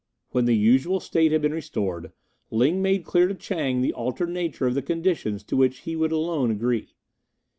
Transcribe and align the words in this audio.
When 0.31 0.45
the 0.45 0.55
usual 0.57 0.99
state 0.99 1.31
had 1.31 1.43
been 1.43 1.53
restored, 1.53 2.11
Ling 2.49 2.81
made 2.81 3.05
clear 3.05 3.27
to 3.27 3.35
Chang 3.35 3.81
the 3.81 3.93
altered 3.93 4.31
nature 4.31 4.65
of 4.65 4.73
the 4.73 4.81
conditions 4.81 5.43
to 5.43 5.55
which 5.55 5.81
he 5.81 5.95
would 5.95 6.11
alone 6.11 6.49
agree. 6.49 6.95